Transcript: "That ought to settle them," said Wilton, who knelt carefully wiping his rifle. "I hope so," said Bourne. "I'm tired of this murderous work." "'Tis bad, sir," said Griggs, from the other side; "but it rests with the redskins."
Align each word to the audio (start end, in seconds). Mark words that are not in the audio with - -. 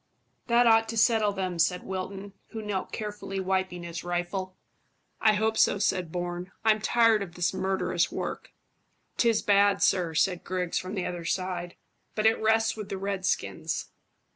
"That 0.47 0.65
ought 0.65 0.89
to 0.89 0.97
settle 0.97 1.31
them," 1.31 1.59
said 1.59 1.83
Wilton, 1.83 2.33
who 2.47 2.63
knelt 2.63 2.91
carefully 2.91 3.39
wiping 3.39 3.83
his 3.83 4.03
rifle. 4.03 4.57
"I 5.21 5.33
hope 5.33 5.59
so," 5.59 5.77
said 5.77 6.11
Bourne. 6.11 6.51
"I'm 6.65 6.81
tired 6.81 7.21
of 7.21 7.35
this 7.35 7.53
murderous 7.53 8.11
work." 8.11 8.51
"'Tis 9.17 9.43
bad, 9.43 9.83
sir," 9.83 10.15
said 10.15 10.43
Griggs, 10.43 10.79
from 10.79 10.95
the 10.95 11.05
other 11.05 11.23
side; 11.25 11.75
"but 12.15 12.25
it 12.25 12.41
rests 12.41 12.75
with 12.75 12.89
the 12.89 12.97
redskins." 12.97 13.91